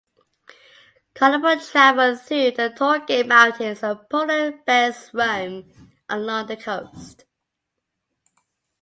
[1.13, 7.25] Caribou travel through the Torngat Mountains, and polar bears roam along the coast.